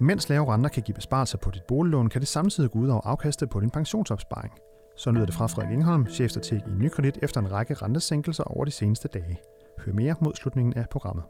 [0.00, 3.00] Mens lave renter kan give besparelser på dit boliglån, kan det samtidig gå ud over
[3.06, 4.52] afkastet på din pensionsopsparing.
[4.96, 8.70] Så lyder det fra Frederik Ingholm, chefstrateg i Nykredit, efter en række rentesænkelser over de
[8.70, 9.38] seneste dage.
[9.78, 11.24] Hør mere mod slutningen af programmet.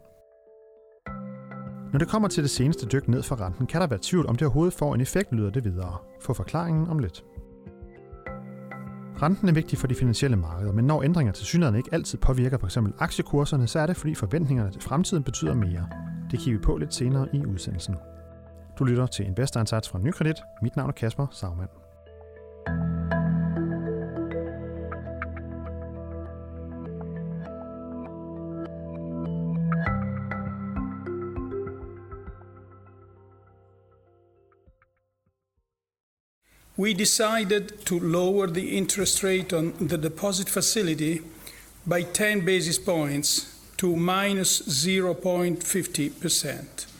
[1.91, 4.35] Når det kommer til det seneste dyk ned for renten, kan der være tvivl om
[4.35, 5.97] det overhovedet får en effekt, lyder det videre.
[6.21, 7.23] Få forklaringen om lidt.
[9.21, 12.57] Renten er vigtig for de finansielle markeder, men når ændringer til synligheden ikke altid påvirker
[12.57, 12.77] f.eks.
[12.99, 15.87] aktiekurserne, så er det fordi forventningerne til fremtiden betyder mere.
[16.31, 17.95] Det kigger vi på lidt senere i udsendelsen.
[18.81, 20.37] Du lytter til Investor Insights fra Nykredit.
[20.61, 21.69] Mit navn er Kasper Sagmann.
[36.77, 41.17] we decided to lower the interest rate on the deposit facility
[41.85, 46.90] by 10 basis points to minus 0.50%.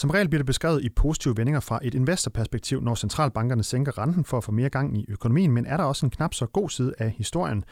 [0.00, 4.24] Som regel bliver det beskrevet i positive vendinger fra et investorperspektiv, når centralbankerne sænker renten
[4.24, 6.70] for at få mere gang i økonomien, men er der også en knap så god
[6.70, 7.64] side af historien?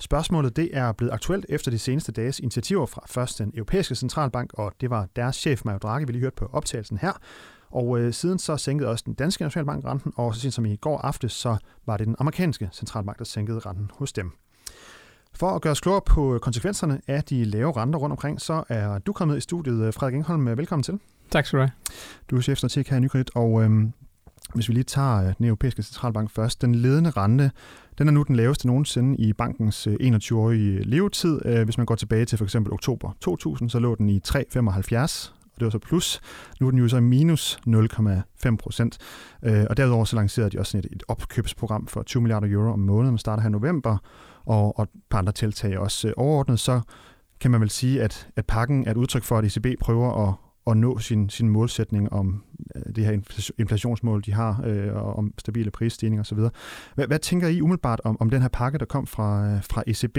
[0.00, 4.50] Spørgsmålet det er blevet aktuelt efter de seneste dages initiativer fra først den europæiske centralbank,
[4.54, 7.12] og det var deres chef Mario Draghi, vi lige hørte på optagelsen her,
[7.70, 10.76] og øh, siden så sænkede også den danske nationalbank renten, og så sent som i
[10.76, 14.32] går aftes, så var det den amerikanske centralbank, der sænkede renten hos dem.
[15.34, 18.98] For at gøre os klogere på konsekvenserne af de lave renter rundt omkring, så er
[18.98, 19.94] du kommet i studiet.
[19.94, 21.00] Frederik Engholm, velkommen til.
[21.36, 21.70] Tak skal du have.
[22.30, 23.92] Du er chefstrateg her i Nykredit, og øhm,
[24.54, 26.62] hvis vi lige tager øh, den europæiske centralbank først.
[26.62, 27.50] Den ledende rente,
[27.98, 31.40] den er nu den laveste nogensinde i bankens øh, 21-årige øh, levetid.
[31.44, 35.32] Øh, hvis man går tilbage til for eksempel oktober 2000, så lå den i 3,75
[35.54, 36.20] og det var så plus.
[36.60, 38.98] Nu er den jo så minus 0,5 procent.
[39.42, 42.72] Øh, og derudover så lancerede de også sådan et, et opkøbsprogram for 20 milliarder euro
[42.72, 43.96] om måneden, der starter her i november,
[44.44, 46.80] og, og et par andre tiltag også øh, overordnet, så
[47.40, 50.34] kan man vel sige, at, at pakken er et udtryk for, at ECB prøver at,
[50.66, 52.42] at nå sin, sin målsætning om
[52.76, 53.18] øh, det her
[53.58, 56.38] inflationsmål, de har, øh, og om stabile prisstigninger osv.
[56.94, 59.82] Hvad, hvad tænker I umiddelbart om, om den her pakke, der kom fra, øh, fra
[59.86, 60.18] ECB?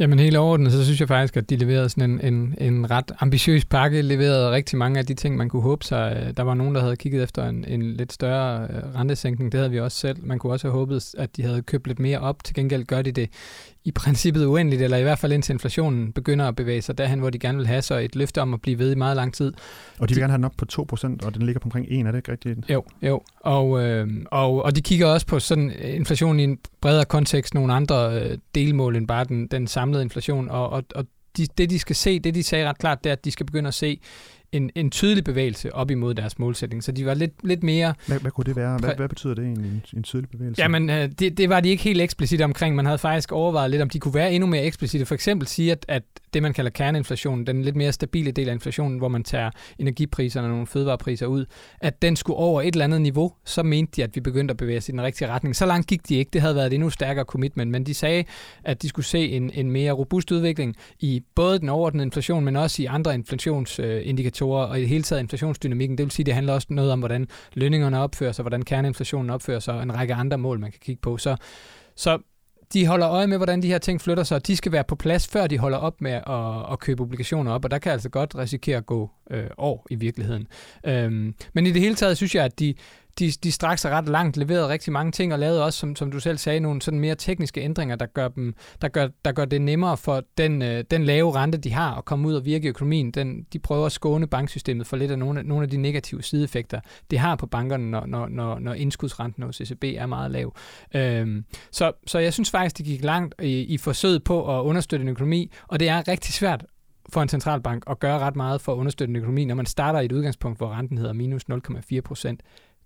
[0.00, 3.12] Jamen helt overordnet, så synes jeg faktisk, at de leverede sådan en, en, en ret
[3.20, 6.22] ambitiøs pakke, leverede rigtig mange af de ting, man kunne håbe sig.
[6.26, 9.70] Øh, der var nogen, der havde kigget efter en, en lidt større rentesænkning, det havde
[9.70, 10.16] vi også selv.
[10.24, 12.44] Man kunne også have håbet, at de havde købt lidt mere op.
[12.44, 13.30] Til gengæld gør de det
[13.84, 17.30] i princippet uendeligt, eller i hvert fald indtil inflationen begynder at bevæge sig derhen, hvor
[17.30, 19.52] de gerne vil have så et løfte om at blive ved i meget lang tid.
[19.98, 22.06] Og de vil gerne have den op på 2%, og den ligger på omkring 1,
[22.06, 22.58] er det ikke rigtigt?
[22.70, 23.22] Jo, jo.
[23.40, 27.72] Og, øh, og, og de kigger også på sådan inflation i en bredere kontekst, nogle
[27.72, 31.78] andre øh, delmål end bare den, den samlede inflation, og, og, og de, det de
[31.78, 34.00] skal se, det de sagde ret klart, det er, at de skal begynde at se
[34.52, 36.84] en, en tydelig bevægelse op imod deres målsætning.
[36.84, 37.94] Så de var lidt, lidt mere...
[38.06, 38.78] Hvad, hvad kunne det være?
[38.78, 40.62] Hvad, hvad betyder det egentlig, en, en tydelig bevægelse?
[40.62, 42.76] Jamen, øh, det, det var de ikke helt eksplicit omkring.
[42.76, 45.06] Man havde faktisk overvejet lidt, om de kunne være endnu mere eksplicite.
[45.06, 46.02] For eksempel sige, at, at
[46.34, 50.46] det, man kalder kerneinflation, den lidt mere stabile del af inflationen, hvor man tager energipriserne
[50.46, 51.46] og nogle fødevarepriser ud,
[51.80, 54.56] at den skulle over et eller andet niveau, så mente de, at vi begyndte at
[54.56, 55.56] bevæge os i den rigtige retning.
[55.56, 56.30] Så langt gik de ikke.
[56.32, 58.24] Det havde været et endnu stærkere commitment, men de sagde,
[58.64, 62.56] at de skulle se en, en mere robust udvikling i både den overordnede inflation, men
[62.56, 65.98] også i andre inflationsindikatorer og i det hele taget inflationsdynamikken.
[65.98, 69.30] Det vil sige, at det handler også noget om, hvordan lønningerne opfører sig, hvordan kerneinflationen
[69.30, 71.16] opfører sig, og en række andre mål, man kan kigge på.
[71.16, 71.36] Så,
[71.96, 72.18] så
[72.72, 74.94] de holder øje med, hvordan de her ting flytter sig, og de skal være på
[74.94, 78.08] plads, før de holder op med at, at købe obligationer op, og der kan altså
[78.08, 80.46] godt risikere at gå øh, år i virkeligheden.
[80.86, 82.74] Øhm, men i det hele taget synes jeg, at de,
[83.20, 86.10] de, de straks sig ret langt, leverede rigtig mange ting, og lavede også, som, som
[86.10, 89.44] du selv sagde, nogle sådan mere tekniske ændringer, der gør, dem, der gør, der gør
[89.44, 92.64] det nemmere for den, øh, den lave rente, de har, at komme ud og virke
[92.64, 93.10] i økonomien.
[93.10, 96.80] Den, de prøver at skåne banksystemet for lidt af nogle, nogle af de negative sideeffekter,
[97.10, 100.54] det har på bankerne, når, når, når, når indskudsrenten hos ECB er meget lav.
[100.94, 105.02] Øhm, så, så jeg synes faktisk, det gik langt i, i forsøget på at understøtte
[105.02, 106.64] en økonomi, og det er rigtig svært
[107.08, 110.00] for en centralbank at gøre ret meget for at understøtte en økonomi, når man starter
[110.00, 112.42] i et udgangspunkt, hvor renten hedder minus 0,4 procent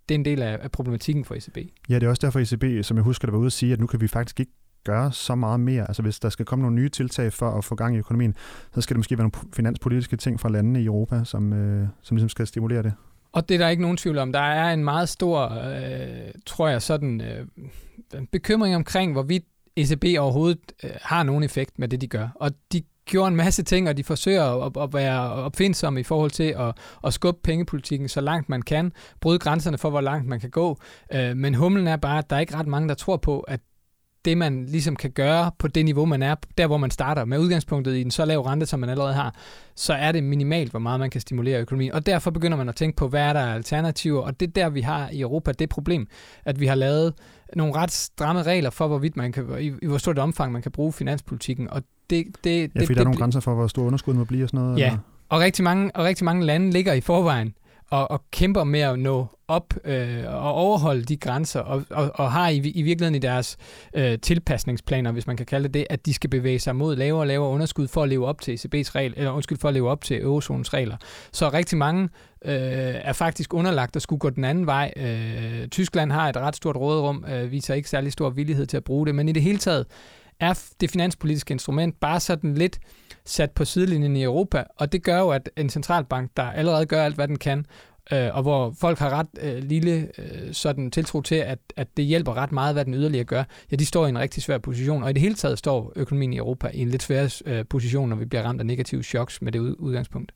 [0.09, 1.59] det er en del af, af problematikken for ECB.
[1.89, 3.81] Ja, det er også derfor ECB, som jeg husker, der var ude at sige, at
[3.81, 4.53] nu kan vi faktisk ikke
[4.85, 5.89] gøre så meget mere.
[5.89, 8.35] Altså hvis der skal komme nogle nye tiltag for at få gang i økonomien,
[8.75, 12.17] så skal det måske være nogle finanspolitiske ting fra landene i Europa, som, øh, som
[12.17, 12.93] ligesom skal stimulere det.
[13.33, 14.33] Og det er der ikke nogen tvivl om.
[14.33, 17.47] Der er en meget stor, øh, tror jeg, sådan øh,
[18.33, 19.45] bekymring omkring, hvorvidt
[19.77, 22.29] ECB overhovedet øh, har nogen effekt med det, de gør.
[22.35, 26.31] Og de gjorde en masse ting, og de forsøger at, at være opfindsomme i forhold
[26.31, 30.41] til at, at skubbe pengepolitikken så langt man kan, bryde grænserne for, hvor langt man
[30.41, 30.79] kan gå.
[31.13, 33.61] Øh, men humlen er bare, at der er ikke ret mange, der tror på, at
[34.25, 37.39] det, man ligesom kan gøre på det niveau, man er, der hvor man starter, med
[37.39, 39.35] udgangspunktet i en så lav rente, som man allerede har,
[39.75, 41.93] så er det minimalt, hvor meget man kan stimulere økonomien.
[41.93, 44.69] Og derfor begynder man at tænke på, hvad er der alternativer, og det er der,
[44.69, 46.07] vi har i Europa det problem,
[46.45, 47.15] at vi har lavet
[47.57, 50.73] nogle ret stramme regler for, hvorvidt man kan, i, i hvor stort omfang man kan
[50.73, 53.83] bruge finanspolitikken, og det, det, ja, fordi det, der er nogle grænser for, hvor stor
[53.83, 54.79] underskud må blive og sådan noget?
[54.79, 54.99] Ja, eller?
[55.29, 57.55] og rigtig, mange, og rigtig mange lande ligger i forvejen
[57.91, 62.33] og, og kæmper med at nå op øh, og overholde de grænser, og, og, og
[62.33, 63.57] har i, i virkeligheden i deres
[63.95, 67.23] øh, tilpasningsplaner, hvis man kan kalde det det, at de skal bevæge sig mod lavere
[67.23, 69.91] og lavere underskud for at leve op til ECB's regel, eller undskyld, for at leve
[69.91, 70.97] op til eurozonens regler.
[71.33, 72.03] Så rigtig mange
[72.45, 72.55] øh,
[72.95, 74.93] er faktisk underlagt at skulle gå den anden vej.
[74.97, 78.85] Øh, Tyskland har et ret stort råderum, øh, viser ikke særlig stor villighed til at
[78.85, 79.87] bruge det, men i det hele taget
[80.41, 82.79] er det finanspolitiske instrument bare sådan lidt
[83.25, 87.05] sat på sidelinjen i Europa, og det gør jo, at en centralbank, der allerede gør
[87.05, 87.67] alt, hvad den kan,
[88.13, 92.05] øh, og hvor folk har ret øh, lille øh, sådan tiltro til, at, at det
[92.05, 95.03] hjælper ret meget, hvad den yderligere gør, ja, de står i en rigtig svær position,
[95.03, 98.09] og i det hele taget står økonomien i Europa i en lidt svær øh, position,
[98.09, 100.33] når vi bliver ramt af negative choks med det udgangspunkt.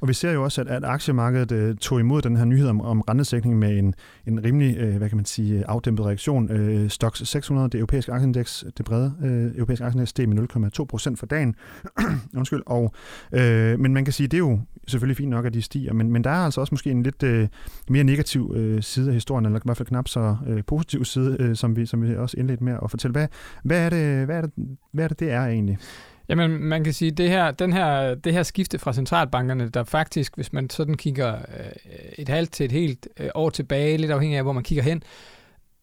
[0.00, 2.80] Og vi ser jo også, at, at aktiemarkedet øh, tog imod den her nyhed om,
[2.80, 3.94] om rentesækning med en,
[4.26, 6.50] en rimelig, øh, hvad kan man sige, øh, afdæmpet reaktion.
[6.50, 11.18] Øh, Stox 600, det europæiske aktieindeks, det brede øh, europæiske aktieindeks, steg med 0,2 procent
[11.18, 11.54] for dagen.
[12.38, 12.62] Undskyld.
[12.66, 12.94] Og,
[13.32, 16.12] øh, men man kan sige, det er jo selvfølgelig fint nok, at de stiger, men,
[16.12, 17.48] men der er altså også måske en lidt øh,
[17.88, 21.36] mere negativ øh, side af historien, eller i hvert fald knap så øh, positiv side,
[21.40, 23.12] øh, som, vi, som vi også indledte med at fortælle.
[23.12, 23.28] Hvad,
[23.64, 24.50] hvad, er det, hvad, er det,
[24.92, 25.78] hvad er det, det er egentlig?
[26.28, 30.36] Jamen, man kan sige, det her, den her, det her skifte fra centralbankerne, der faktisk,
[30.36, 31.72] hvis man sådan kigger øh,
[32.18, 35.02] et halvt til et helt øh, år tilbage, lidt afhængig af, hvor man kigger hen,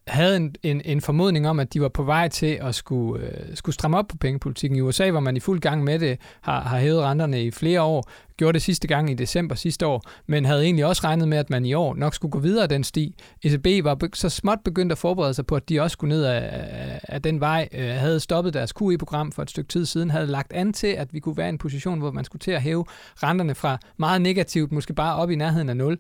[0.08, 3.56] havde en, en, en formodning om, at de var på vej til at skulle, øh,
[3.56, 4.78] skulle stramme op på pengepolitikken.
[4.78, 7.82] I USA var man i fuld gang med det, har, har hævet renterne i flere
[7.82, 11.38] år, gjorde det sidste gang i december sidste år, men havde egentlig også regnet med,
[11.38, 13.16] at man i år nok skulle gå videre den sti.
[13.44, 17.00] ECB var så småt begyndt at forberede sig på, at de også skulle ned af,
[17.04, 20.54] af den vej, øh, havde stoppet deres QE-program for et stykke tid siden, havde lagt
[20.54, 22.86] an til, at vi kunne være i en position, hvor man skulle til at hæve
[23.24, 25.98] renterne fra meget negativt, måske bare op i nærheden af nul.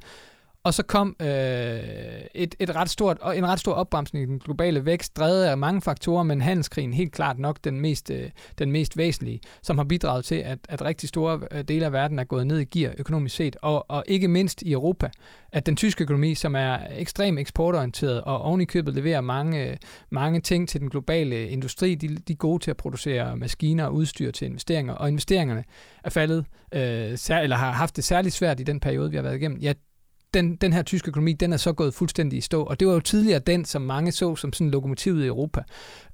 [0.63, 1.27] Og så kom øh,
[2.35, 5.81] et, et ret stort, en ret stor opbremsning i den globale vækst, drevet af mange
[5.81, 8.29] faktorer, men handelskrigen helt klart nok den mest, øh,
[8.59, 12.19] den mest væsentlige, som har bidraget til, at, at rigtig store øh, dele af verden
[12.19, 15.09] er gået ned i gear økonomisk set, og, og ikke mindst i Europa,
[15.51, 19.77] at den tyske økonomi, som er ekstremt eksportorienteret og ovenikøbet købet leverer mange, øh,
[20.09, 23.93] mange ting til den globale industri, de, de er gode til at producere maskiner og
[23.93, 25.63] udstyr til investeringer, og investeringerne
[26.03, 29.23] er faldet, øh, sær, eller har haft det særligt svært i den periode, vi har
[29.23, 29.59] været igennem.
[29.59, 29.73] Ja,
[30.33, 32.63] den, den her tyske økonomi, den er så gået fuldstændig i stå.
[32.63, 35.63] Og det var jo tidligere den, som mange så som sådan lokomotivet i Europa.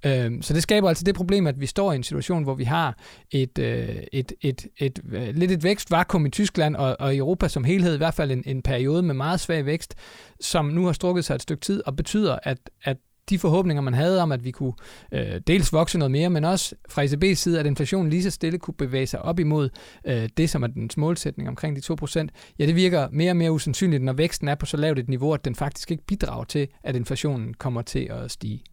[0.06, 2.64] Øhm, så det skaber altså det problem, at vi står i en situation, hvor vi
[2.64, 2.98] har
[3.32, 7.48] et, øh, et, et, et, et lidt et vækstvakuum i Tyskland og, og i Europa
[7.48, 9.96] som helhed, i hvert fald en, en periode med meget svag vækst,
[10.42, 12.98] som nu har strukket sig et stykke tid og betyder, at, at
[13.30, 14.74] de forhåbninger, man havde om, at vi kunne
[15.12, 18.60] øh, dels vokse noget mere, men også fra ECB's side, at inflationen lige så stille
[18.60, 19.70] kunne bevæge sig op imod
[20.08, 22.28] øh, det, som er dens målsætning omkring de 2%,
[22.60, 25.34] ja, det virker mere og mere usandsynligt, når væksten er på så lavt et niveau,
[25.34, 28.64] at den faktisk ikke bidrager til, at inflationen kommer til at stige.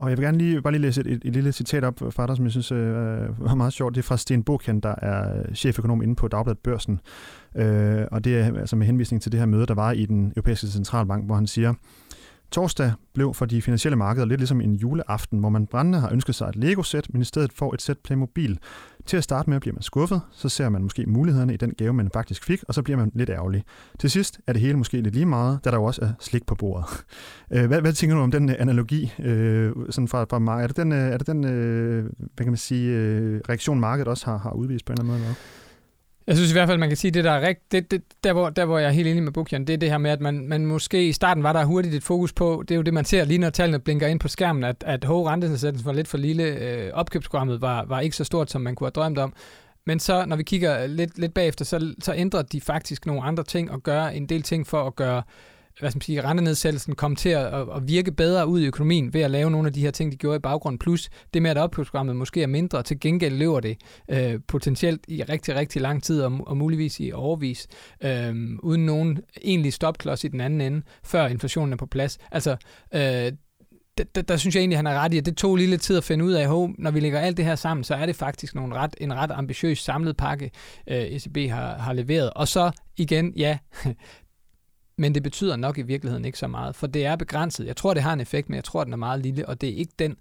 [0.00, 2.26] Og jeg vil gerne lige, bare lige læse et, et, et lille citat op fra
[2.26, 3.94] dig, som jeg synes øh, var meget sjovt.
[3.94, 7.00] Det er fra Sten Bokjan, der er cheføkonom inde på Dagbladet Børsen.
[7.56, 10.32] Øh, og det er altså med henvisning til det her møde, der var i den
[10.36, 11.74] europæiske centralbank, hvor han siger,
[12.50, 16.34] Torsdag blev for de finansielle markeder lidt ligesom en juleaften, hvor man brændende har ønsket
[16.34, 18.58] sig et Lego-sæt, men i stedet får et sæt Playmobil.
[19.06, 21.92] Til at starte med bliver man skuffet, så ser man måske mulighederne i den gave,
[21.92, 23.64] man faktisk fik, og så bliver man lidt ærgerlig.
[23.98, 26.46] Til sidst er det hele måske lidt lige meget, da der jo også er slik
[26.46, 26.86] på bordet.
[27.52, 30.64] Øh, hvad, hvad tænker du om den øh, analogi øh, sådan fra, fra markedet?
[30.64, 31.42] Er det den, er det den
[32.34, 32.90] hvad kan man sige,
[33.48, 35.36] reaktion, markedet også har, har udvist på en eller anden måde?
[36.28, 38.32] Jeg synes i hvert fald, man kan sige, det der er rigt, det, det, der,
[38.32, 40.20] hvor, der, hvor jeg er helt enig med Bukjan, det er det her med, at
[40.20, 42.94] man, man måske i starten var der hurtigt et fokus på, det er jo det,
[42.94, 46.08] man ser lige når tallene blinker ind på skærmen, at, at H rentenedsættelsen var lidt
[46.08, 49.32] for lille, øh, opkøbsprogrammet var, var ikke så stort, som man kunne have drømt om.
[49.86, 53.44] Men så, når vi kigger lidt, lidt bagefter, så, så ændrer de faktisk nogle andre
[53.44, 55.22] ting og gør en del ting for at gøre
[55.80, 59.20] hvad skal man sige, rentenedsættelsen kom til at, at, virke bedre ud i økonomien ved
[59.20, 60.78] at lave nogle af de her ting, de gjorde i baggrunden.
[60.78, 63.76] Plus det med, at opkøbsprogrammet måske er mindre, til gengæld løber det
[64.10, 67.66] øh, potentielt i rigtig, rigtig lang tid og, og muligvis i overvis,
[68.04, 72.18] øh, uden nogen egentlig stopklods i den anden ende, før inflationen er på plads.
[72.32, 72.56] Altså,
[72.94, 73.32] øh,
[73.98, 75.70] der, der, der synes jeg egentlig, at han er ret i, at det tog lige
[75.70, 77.94] lidt tid at finde ud af, at når vi lægger alt det her sammen, så
[77.94, 80.50] er det faktisk nogle ret, en ret ambitiøs samlet pakke,
[80.88, 82.30] øh, ECB har, har leveret.
[82.30, 83.58] Og så igen, ja,
[84.98, 87.66] men det betyder nok i virkeligheden ikke så meget, for det er begrænset.
[87.66, 89.68] Jeg tror, det har en effekt, men jeg tror, den er meget lille, og det
[89.68, 90.16] er ikke den,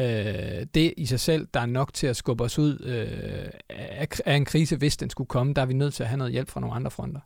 [0.00, 4.08] øh, det i sig selv, der er nok til at skubbe os ud øh, af,
[4.26, 5.54] af en krise, hvis den skulle komme.
[5.54, 7.20] Der er vi nødt til at have noget hjælp fra nogle andre fronter.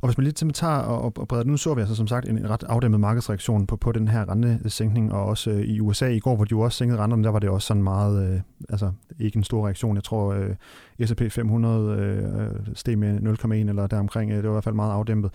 [0.00, 2.38] Og hvis man lige tager og, og breder nu så vi altså som sagt en,
[2.38, 6.18] en ret afdæmmet markedsreaktion på, på den her rentesænkning, og også øh, i USA i
[6.18, 8.92] går, hvor de jo også sænkede renterne, der var det også sådan meget, øh, altså
[9.18, 9.96] ikke en stor reaktion.
[9.96, 10.50] Jeg tror, øh,
[11.04, 14.30] S&P 500 øh, øh, steg med 0,1 eller deromkring.
[14.30, 15.30] Det var i hvert fald meget afdæmpet.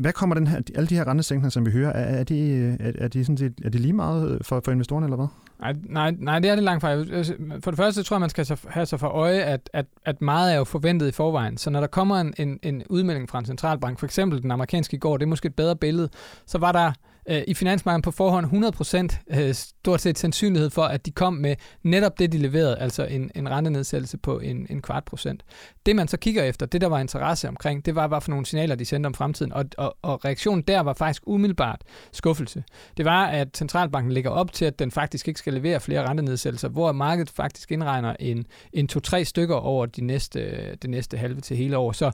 [0.00, 2.92] Hvad kommer den her, alle de her rentesænkninger, som vi hører, er, er, de, er,
[2.98, 5.26] er, de sådan set, er de lige meget for, for investorerne, eller hvad?
[5.60, 6.94] Nej, nej, nej, det er det langt fra.
[7.60, 10.52] For det første tror jeg, man skal have sig for øje, at, at, at meget
[10.52, 11.56] er jo forventet i forvejen.
[11.56, 14.96] Så når der kommer en, en, en udmelding fra en centralbank, for eksempel den amerikanske
[14.96, 16.08] i går, det er måske et bedre billede,
[16.46, 16.92] så var der
[17.28, 18.46] øh, i finansmarkedet på forhånd
[19.30, 23.04] 100% øh, stort set sandsynlighed for, at de kom med netop det, de leverede, altså
[23.04, 25.44] en, en rentenedsættelse på en, en kvart procent.
[25.86, 28.46] Det man så kigger efter, det der var interesse omkring, det var, hvad for nogle
[28.46, 31.80] signaler, de sendte om fremtiden, og, og, og reaktionen der var faktisk umiddelbart
[32.12, 32.64] skuffelse.
[32.96, 36.68] Det var, at centralbanken ligger op til, at den faktisk ikke skal levere flere rentenedsættelser,
[36.68, 40.40] hvor markedet faktisk indregner en, en to-tre stykker over de næste,
[40.76, 41.92] det næste halve til hele år.
[41.92, 42.10] Så,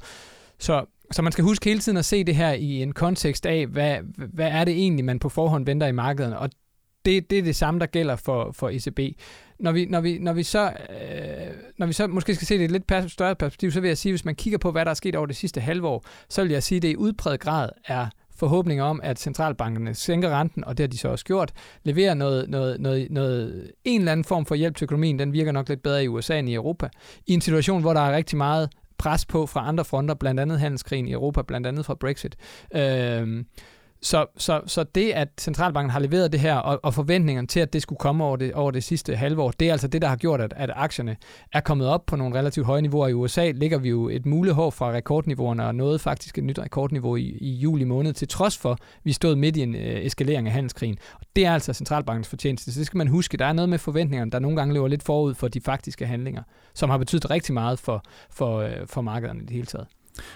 [0.59, 3.67] så så man skal huske hele tiden at se det her i en kontekst af,
[3.67, 6.51] hvad, hvad er det egentlig, man på forhånd venter i markedet, og
[7.05, 9.21] det, det er det samme, der gælder for, for ECB.
[9.61, 12.61] Når vi, når, vi, når, vi så, øh, når vi så måske skal se det
[12.61, 14.85] i et lidt pers- større perspektiv, så vil jeg sige, hvis man kigger på, hvad
[14.85, 16.97] der er sket over det sidste halve år, så vil jeg sige, at det i
[16.97, 21.25] udpræget grad er forhåbninger om, at centralbankerne sænker renten, og det har de så også
[21.25, 21.53] gjort,
[21.85, 25.53] leverer noget, noget, noget, noget, en eller anden form for hjælp til økonomien, den virker
[25.53, 26.89] nok lidt bedre i USA end i Europa,
[27.27, 30.61] i en situation, hvor der er rigtig meget pres på fra andre fronter, blandt andet
[30.61, 32.37] handelskrigen i Europa, blandt andet fra Brexit.
[32.75, 33.45] Øh,
[34.03, 37.73] så, så, så det, at centralbanken har leveret det her, og, og forventningerne til, at
[37.73, 40.09] det skulle komme over det, over det sidste halve år, det er altså det, der
[40.09, 41.17] har gjort, at, at aktierne
[41.53, 43.09] er kommet op på nogle relativt høje niveauer.
[43.09, 47.17] I USA ligger vi jo et mulehår fra rekordniveauerne, og nåede faktisk et nyt rekordniveau
[47.17, 50.47] i, i juli måned, til trods for, at vi stod midt i en øh, eskalering
[50.47, 50.99] af handelskrigen.
[51.15, 53.37] Og det er altså centralbankens fortjeneste, så det skal man huske.
[53.37, 56.43] Der er noget med forventningerne, der nogle gange løber lidt forud for de faktiske handlinger,
[56.75, 59.87] som har betydet rigtig meget for, for, øh, for markederne i det hele taget.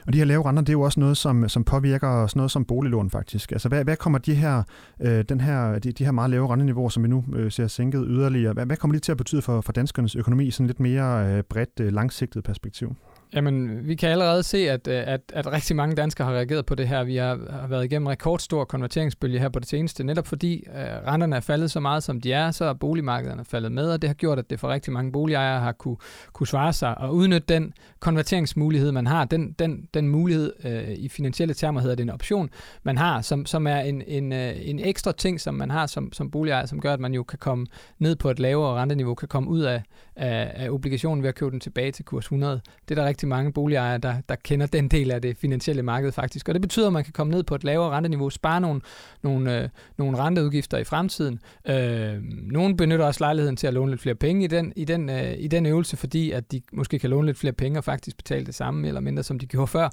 [0.06, 2.50] Og de her lave renter, det er jo også noget, som, som påvirker sådan noget
[2.50, 3.52] som boliglån faktisk.
[3.52, 4.62] Altså hvad, hvad kommer de her,
[5.00, 8.04] øh, den her, de, de her meget lave renteniveauer, som vi nu øh, ser sænket
[8.08, 10.80] yderligere, hvad, hvad kommer det til at betyde for, for danskernes økonomi i sådan lidt
[10.80, 12.96] mere øh, bredt, øh, langsigtet perspektiv?
[13.34, 16.74] Jamen, vi kan allerede se, at, øh, at, at rigtig mange danskere har reageret på
[16.74, 17.04] det her.
[17.04, 20.74] Vi har, har været igennem rekordstor konverteringsbølge her på det seneste, netop fordi uh,
[21.06, 24.08] renterne er faldet så meget, som de er, så er boligmarkederne faldet med, og det
[24.08, 25.96] har gjort, at det for rigtig mange boligejere har kunne,
[26.32, 29.24] kunne svare sig og udnytte den konverteringsmulighed, man har.
[29.24, 32.50] Den, den, den mulighed, uh, i finansielle termer hedder det en option,
[32.82, 36.12] man har, som, som er en, en, uh, en ekstra ting, som man har som,
[36.12, 37.66] som boligejer, som gør, at man jo kan komme
[37.98, 39.82] ned på et lavere renteniveau, kan komme ud af,
[40.16, 42.60] af, af obligationen ved at købe den tilbage til kurs 100.
[42.88, 46.12] Det er der rigtig mange boligejere, der, der kender den del af det finansielle marked
[46.12, 46.48] faktisk.
[46.48, 48.80] Og det betyder, at man kan komme ned på et lavere renteniveau, spare nogle,
[49.22, 51.40] nogle, øh, nogle renteudgifter i fremtiden.
[51.68, 55.10] Øh, nogle benytter også lejligheden til at låne lidt flere penge i den, i, den,
[55.10, 58.16] øh, i den øvelse, fordi at de måske kan låne lidt flere penge og faktisk
[58.16, 59.88] betale det samme eller mindre, som de gjorde før.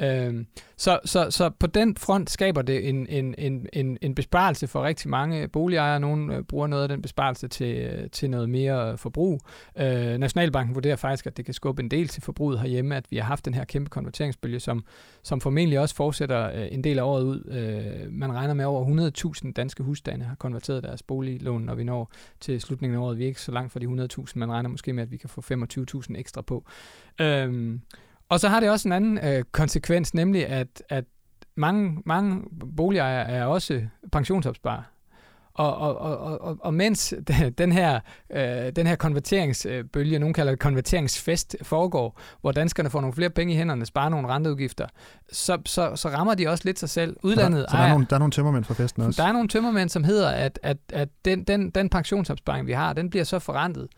[0.00, 0.44] Øh,
[0.76, 4.84] så, så, så på den front skaber det en, en, en, en, en besparelse for
[4.84, 6.00] rigtig mange boligejere.
[6.00, 9.40] Nogle øh, bruger noget af den besparelse til, øh, til noget mere forbrug.
[9.78, 13.16] Øh, Nationalbanken vurderer faktisk, at det kan skubbe en del til forbruget herhjemme, at vi
[13.16, 14.84] har haft den her kæmpe konverteringsbølge, som,
[15.22, 17.44] som formentlig også fortsætter øh, en del af året ud.
[17.50, 21.84] Øh, man regner med, at over 100.000 danske husstande har konverteret deres boliglån, når vi
[21.84, 23.18] når til slutningen af året.
[23.18, 25.28] Vi er ikke så langt fra de 100.000, man regner måske med, at vi kan
[25.28, 26.64] få 25.000 ekstra på.
[27.20, 27.78] Øh,
[28.28, 31.04] og så har det også en anden øh, konsekvens, nemlig at, at
[31.54, 32.42] mange, mange
[32.76, 34.82] boligejere er også pensionsopsparer.
[35.54, 37.14] Og, og, og, og, og mens
[37.58, 38.00] den her,
[38.32, 43.54] øh, den her konverteringsbølge, nogen kalder det konverteringsfest, foregår, hvor danskerne får nogle flere penge
[43.54, 44.86] i hænderne, sparer nogle renteudgifter,
[45.32, 47.16] så, så, så rammer de også lidt sig selv.
[47.22, 49.22] Udlandet så der, så der, er, nogle, der er nogle tømmermænd fra festen også?
[49.22, 52.92] Der er nogle tømmermænd, som hedder, at, at, at den, den, den pensionsopsparing, vi har,
[52.92, 53.88] den bliver så forrentet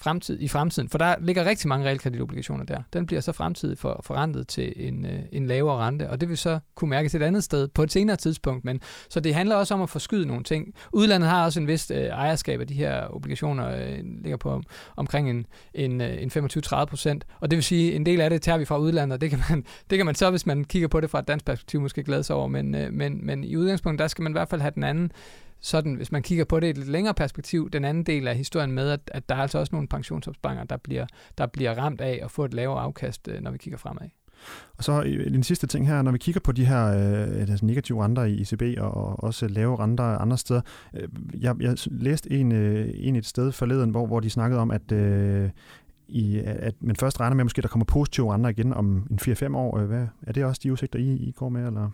[0.00, 2.82] fremtid, i fremtiden, for der ligger rigtig mange realkreditobligationer der.
[2.92, 6.38] Den bliver så fremtidig for, forrentet til en, øh, en lavere rente, og det vil
[6.38, 8.64] så kunne mærkes et andet sted på et senere tidspunkt.
[8.64, 10.74] Men, så det handler også om at forskyde nogle ting.
[10.92, 14.62] Udlandet har også en vis øh, ejerskab af de her obligationer, øh, ligger på
[14.96, 18.42] omkring en, en, øh, en 25-30 procent, og det vil sige, en del af det
[18.42, 20.88] tager vi fra udlandet, og det kan man, det kan man så, hvis man kigger
[20.88, 23.56] på det fra et dansk perspektiv, måske glæde sig over, men, øh, men, men i
[23.56, 25.12] udgangspunktet, der skal man i hvert fald have den anden
[25.60, 28.36] sådan, hvis man kigger på det i et lidt længere perspektiv, den anden del af
[28.36, 31.06] historien med, at, at der er altså også nogle pensionsopsparinger, der bliver,
[31.38, 34.08] der bliver ramt af at få et lavere afkast, øh, når vi kigger fremad.
[34.78, 37.66] Og så øh, den sidste ting her, når vi kigger på de her øh, altså
[37.66, 40.60] negative renter i ECB og også lave renter andre steder.
[40.94, 41.08] Øh,
[41.40, 44.92] jeg, jeg læste en, øh, en et sted forleden, hvor, hvor de snakkede om, at,
[44.92, 45.50] øh,
[46.08, 49.18] i, at man først regner med, at måske der kommer positive renter igen om en
[49.22, 49.78] 4-5 år.
[49.78, 51.66] Øh, hvad, er det også de udsigter, I, I går med?
[51.66, 51.90] Eller?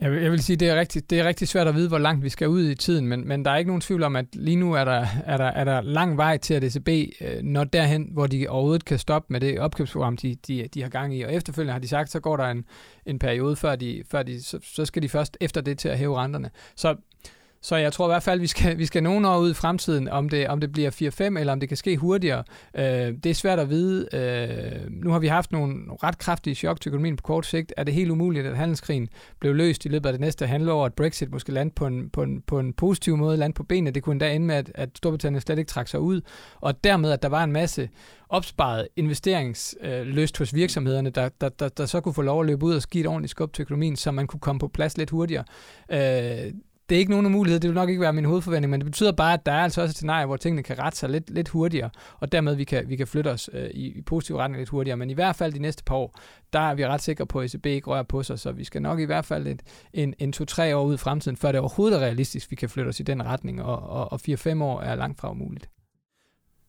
[0.00, 1.98] Jeg vil, jeg vil sige, det er, rigtig, det er rigtig svært at vide, hvor
[1.98, 4.24] langt vi skal ud i tiden, men, men der er ikke nogen tvivl om, at
[4.32, 6.88] lige nu er der, er der, er der lang vej til, at ECB
[7.20, 10.88] øh, når derhen, hvor de overhovedet kan stoppe med det opkøbsprogram, de, de, de har
[10.88, 11.22] gang i.
[11.22, 12.64] Og efterfølgende har de sagt, så går der en,
[13.06, 15.98] en periode, før de, før de så, så skal de først efter det til at
[15.98, 16.50] hæve renterne.
[16.76, 16.96] Så
[17.62, 20.08] så jeg tror i hvert fald, vi skal, vi skal nogle år ud i fremtiden,
[20.08, 20.90] om det, om det bliver
[21.34, 22.44] 4-5, eller om det kan ske hurtigere.
[22.74, 22.84] Øh,
[23.24, 24.08] det er svært at vide.
[24.12, 27.72] Øh, nu har vi haft nogle ret kraftige chok til økonomien på kort sigt.
[27.76, 29.08] Er det helt umuligt, at handelskrigen
[29.40, 32.22] blev løst i løbet af det næste halvår, at Brexit måske lande på en, på
[32.22, 33.90] en, på en positiv måde, lande på benene.
[33.90, 36.20] Det kunne endda ende med, at, at Storbritannien slet ikke trak sig ud.
[36.60, 37.88] Og dermed, at der var en masse
[38.28, 42.66] opsparet investeringsløst øh, hos virksomhederne, der, der, der, der så kunne få lov at løbe
[42.66, 45.10] ud og give et ordentligt skub til økonomien, så man kunne komme på plads lidt
[45.10, 45.44] hurtigere.
[45.90, 46.52] Øh,
[46.90, 49.12] det er ikke nogen mulighed, det vil nok ikke være min hovedforventning, men det betyder
[49.12, 51.48] bare, at der er altså også et scenarie, hvor tingene kan rette sig lidt, lidt
[51.48, 54.68] hurtigere, og dermed vi kan, vi kan flytte os øh, i, i positiv retning lidt
[54.68, 54.96] hurtigere.
[54.96, 56.18] Men i hvert fald de næste par år,
[56.52, 58.82] der er vi ret sikre på, at ECB ikke rører på sig, så vi skal
[58.82, 61.96] nok i hvert fald et, en, en to-tre år ud i fremtiden, før det overhovedet
[61.96, 64.94] er realistisk, vi kan flytte os i den retning, og, og, og 4-5 år er
[64.94, 65.68] langt fra umuligt.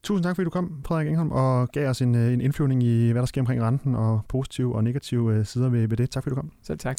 [0.04, 3.12] Tusind tak, fordi du kom, Frederik Engholm, og gav os en, øh, en indflyvning i,
[3.12, 6.10] hvad der sker omkring renten, og positive og negative øh, sider ved, ved det.
[6.10, 6.52] Tak, fordi du kom.
[6.64, 6.98] Selv tak.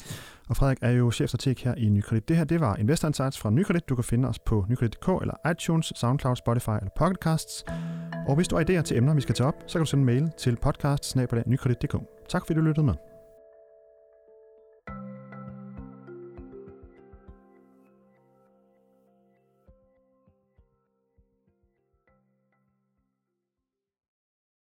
[0.48, 2.28] Og Frederik er jo chefstrateg her i Nykredit.
[2.28, 3.88] Det her, det var Investor Insights fra Nykredit.
[3.88, 7.64] Du kan finde os på nykredit.dk eller iTunes, SoundCloud, Spotify eller Pocketcasts.
[8.28, 10.00] Og hvis du har idéer til emner, vi skal tage op, så kan du sende
[10.00, 11.16] en mail til podcast
[12.28, 13.11] Tak fordi du lyttede med.